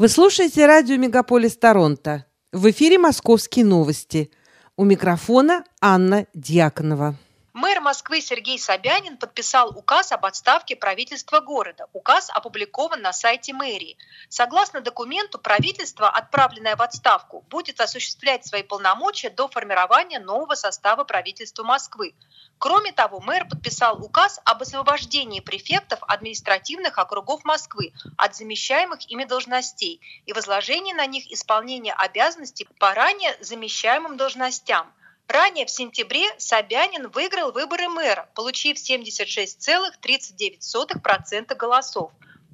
[0.00, 2.24] Вы слушаете радио «Мегаполис Торонто».
[2.52, 4.30] В эфире «Московские новости».
[4.74, 7.16] У микрофона Анна Дьяконова.
[7.52, 11.88] Мэр Москвы Сергей Собянин подписал указ об отставке правительства города.
[11.92, 13.98] Указ опубликован на сайте мэрии.
[14.28, 21.64] Согласно документу, правительство, отправленное в отставку, будет осуществлять свои полномочия до формирования нового состава правительства
[21.64, 22.14] Москвы.
[22.58, 30.00] Кроме того, мэр подписал указ об освобождении префектов административных округов Москвы от замещаемых ими должностей
[30.24, 34.94] и возложении на них исполнения обязанностей по ранее замещаемым должностям–
[35.30, 42.10] Ранее в сентябре Собянин выиграл выборы мэра, получив 76,39% голосов.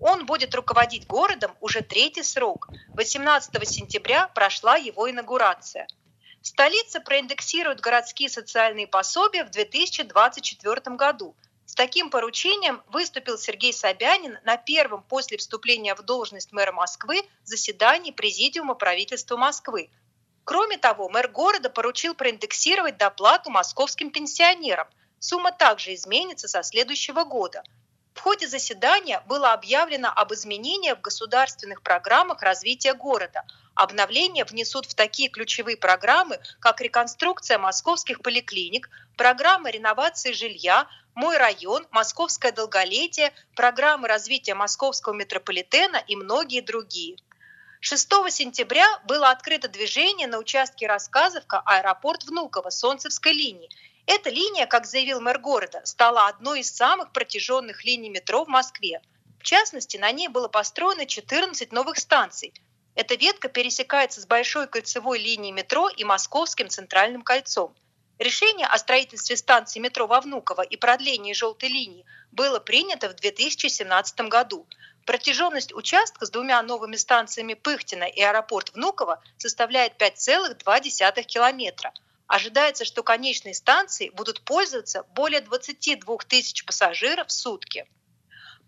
[0.00, 2.68] Он будет руководить городом уже третий срок.
[2.90, 5.88] 18 сентября прошла его инаугурация.
[6.42, 11.34] Столица проиндексирует городские социальные пособия в 2024 году.
[11.66, 18.12] С таким поручением выступил Сергей Собянин на первом после вступления в должность мэра Москвы заседании
[18.12, 19.90] Президиума правительства Москвы–
[20.50, 24.88] Кроме того, мэр города поручил проиндексировать доплату московским пенсионерам.
[25.20, 27.62] Сумма также изменится со следующего года.
[28.14, 33.44] В ходе заседания было объявлено об изменениях в государственных программах развития города.
[33.76, 41.86] Обновления внесут в такие ключевые программы, как реконструкция московских поликлиник, программа реновации жилья, «Мой район»,
[41.92, 47.18] «Московское долголетие», программы развития московского метрополитена и многие другие.
[47.82, 53.70] 6 сентября было открыто движение на участке Рассказовка аэропорт Внуково Солнцевской линии.
[54.04, 59.00] Эта линия, как заявил мэр города, стала одной из самых протяженных линий метро в Москве.
[59.38, 62.52] В частности, на ней было построено 14 новых станций.
[62.94, 67.74] Эта ветка пересекается с большой кольцевой линией метро и Московским центральным кольцом.
[68.18, 74.20] Решение о строительстве станции метро во Внуково и продлении желтой линии было принято в 2017
[74.28, 74.66] году–
[75.06, 81.92] Протяженность участка с двумя новыми станциями Пыхтина и аэропорт Внуково составляет 5,2 километра.
[82.26, 87.88] Ожидается, что конечные станции будут пользоваться более 22 тысяч пассажиров в сутки.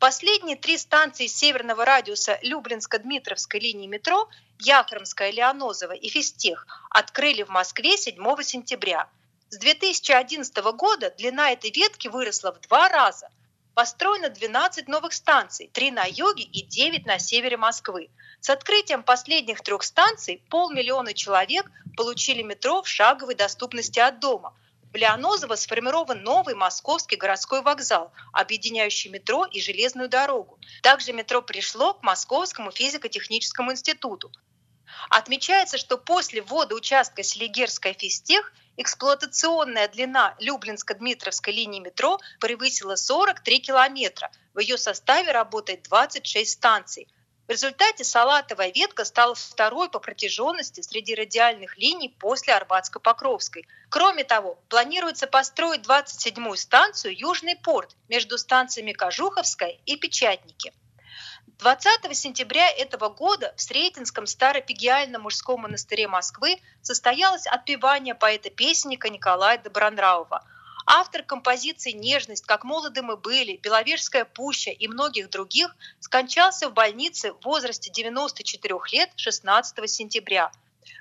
[0.00, 4.28] Последние три станции северного радиуса Люблинско-Дмитровской линии метро
[4.58, 9.08] Яхромская, Леонозово и Фистех открыли в Москве 7 сентября.
[9.50, 13.28] С 2011 года длина этой ветки выросла в два раза–
[13.74, 18.10] Построено 12 новых станций, 3 на юге и 9 на севере Москвы.
[18.40, 24.54] С открытием последних трех станций полмиллиона человек получили метро в шаговой доступности от дома.
[24.92, 30.58] В Леонозово сформирован новый московский городской вокзал, объединяющий метро и железную дорогу.
[30.82, 34.30] Также метро пришло к Московскому физико-техническому институту.
[35.10, 44.30] Отмечается, что после ввода участка Селигерская-Фистех эксплуатационная длина Люблинско-Дмитровской линии метро превысила 43 километра.
[44.54, 47.08] В ее составе работает 26 станций.
[47.48, 53.66] В результате салатовая ветка стала второй по протяженности среди радиальных линий после Арбатско-Покровской.
[53.90, 60.72] Кроме того, планируется построить 27-ю станцию «Южный порт» между станциями Кожуховская и Печатники–
[61.58, 70.44] 20 сентября этого года в Сретенском Старопегиальном мужском монастыре Москвы состоялось отпевание поэта-песенника Николая Добронравова.
[70.86, 77.32] Автор композиции «Нежность», «Как молоды мы были», «Беловежская пуща» и многих других скончался в больнице
[77.32, 80.50] в возрасте 94 лет 16 сентября.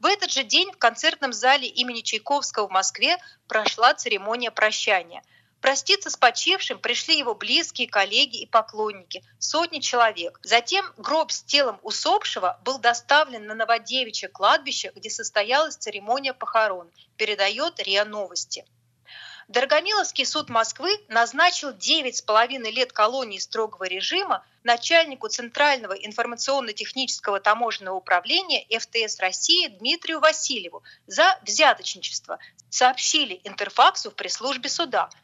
[0.00, 5.22] В этот же день в концертном зале имени Чайковского в Москве прошла церемония прощания–
[5.60, 10.38] Проститься с почившим пришли его близкие, коллеги и поклонники, сотни человек.
[10.42, 17.80] Затем гроб с телом усопшего был доставлен на Новодевичье кладбище, где состоялась церемония похорон, передает
[17.80, 18.66] РИА Новости.
[19.48, 29.20] Дорогомиловский суд Москвы назначил 9,5 лет колонии строгого режима начальнику Центрального информационно-технического таможенного управления ФТС
[29.20, 32.40] России Дмитрию Васильеву за взяточничество,
[32.70, 35.08] сообщили Интерфаксу в пресс-службе суда–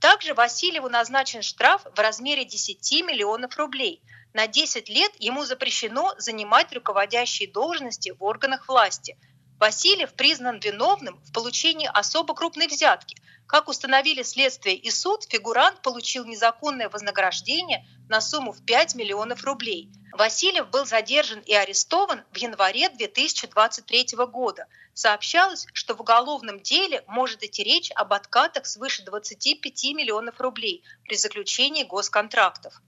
[0.00, 4.02] также Васильеву назначен штраф в размере 10 миллионов рублей.
[4.32, 9.18] На 10 лет ему запрещено занимать руководящие должности в органах власти.
[9.58, 13.16] Васильев признан виновным в получении особо крупной взятки.
[13.46, 19.88] Как установили следствие и суд, фигурант получил незаконное вознаграждение на сумму в 5 миллионов рублей.
[20.12, 24.66] Васильев был задержан и арестован в январе 2023 года.
[24.94, 31.16] Сообщалось, что в уголовном деле может идти речь об откатах свыше 25 миллионов рублей при
[31.16, 32.82] заключении госконтрактов.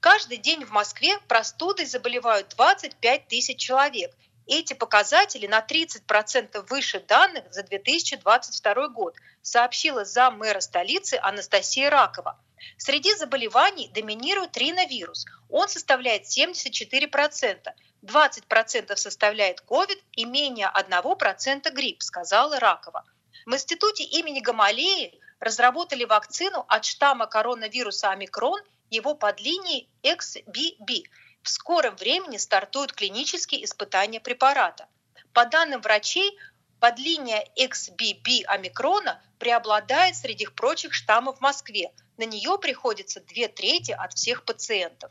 [0.00, 4.14] Каждый день в Москве простудой заболевают 25 тысяч человек.
[4.52, 12.38] Эти показатели на 30% выше данных за 2022 год, сообщила заммэра столицы Анастасия Ракова–
[12.76, 15.24] Среди заболеваний доминирует риновирус.
[15.48, 17.68] Он составляет 74%.
[18.02, 23.04] 20% составляет COVID и менее 1% грипп, сказала Ракова.
[23.46, 28.60] В институте имени Гамалеи разработали вакцину от штамма коронавируса омикрон,
[28.90, 31.04] его подлинии XBB.
[31.42, 34.88] В скором времени стартуют клинические испытания препарата.
[35.32, 36.38] По данным врачей,
[36.80, 41.92] подлиния XBB омикрона преобладает среди прочих штаммов в Москве.
[42.18, 45.10] На нее приходится две трети от всех пациентов.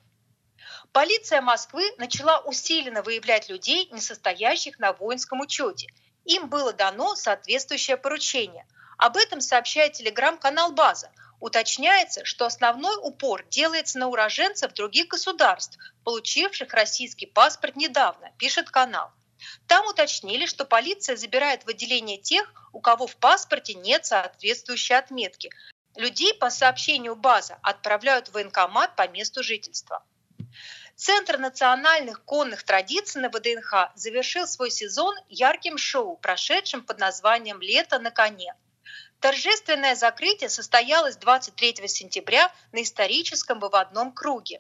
[0.92, 5.88] Полиция Москвы начала усиленно выявлять людей, не состоящих на воинском учете.
[6.26, 8.68] Им было дано соответствующее поручение.
[8.98, 11.12] Об этом сообщает телеграм-канал «База».
[11.40, 19.12] Уточняется, что основной упор делается на уроженцев других государств, получивших российский паспорт недавно, пишет канал.
[19.68, 25.50] Там уточнили, что полиция забирает в отделение тех, у кого в паспорте нет соответствующей отметки.
[25.96, 30.04] Людей по сообщению база отправляют в военкомат по месту жительства.
[30.96, 38.00] Центр национальных конных традиций на ВДНХ завершил свой сезон ярким шоу, прошедшим под названием «Лето
[38.00, 38.54] на коне».
[39.20, 44.60] Торжественное закрытие состоялось 23 сентября на историческом выводном круге.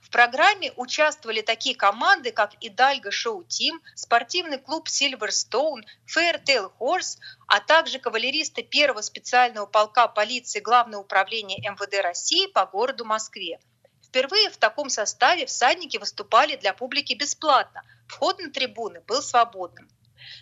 [0.00, 7.18] В программе участвовали такие команды, как Идальго Шоу Тим, спортивный клуб Silverstone, Fairtail Horse,
[7.48, 13.58] а также кавалеристы первого специального полка полиции Главного управления МВД России по городу Москве.
[14.02, 17.82] Впервые в таком составе всадники выступали для публики бесплатно.
[18.06, 19.88] Вход на трибуны был свободным.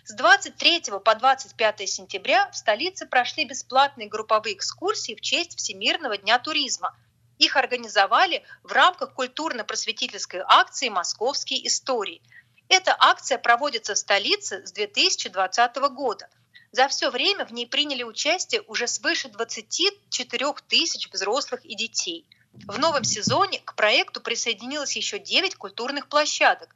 [0.03, 6.39] С 23 по 25 сентября в столице прошли бесплатные групповые экскурсии в честь Всемирного дня
[6.39, 6.95] туризма–
[7.37, 12.21] их организовали в рамках культурно-просветительской акции «Московские истории».
[12.69, 16.29] Эта акция проводится в столице с 2020 года.
[16.71, 22.25] За все время в ней приняли участие уже свыше 24 тысяч взрослых и детей.
[22.67, 26.73] В новом сезоне к проекту присоединилось еще 9 культурных площадок,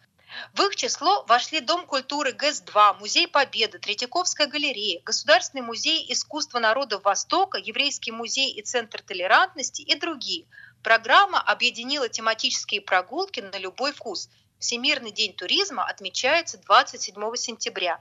[0.53, 7.03] в их число вошли Дом культуры ГЭС-2, Музей Победы, Третьяковская галерея, Государственный музей искусства народов
[7.03, 10.45] Востока, Еврейский музей и Центр толерантности и другие.
[10.83, 14.29] Программа объединила тематические прогулки на любой вкус.
[14.59, 17.99] Всемирный день туризма отмечается 27 сентября.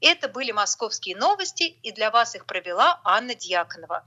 [0.00, 4.06] Это были московские новости, и для вас их провела Анна Дьяконова.